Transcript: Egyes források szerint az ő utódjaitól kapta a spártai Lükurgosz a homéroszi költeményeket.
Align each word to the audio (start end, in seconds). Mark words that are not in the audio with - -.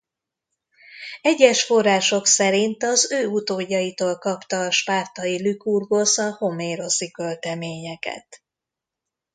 Egyes 1.21 1.63
források 1.63 2.25
szerint 2.25 2.83
az 2.83 3.11
ő 3.11 3.25
utódjaitól 3.27 4.17
kapta 4.17 4.59
a 4.65 4.71
spártai 4.71 5.41
Lükurgosz 5.41 6.17
a 6.17 6.33
homéroszi 6.37 7.11
költeményeket. 7.11 8.43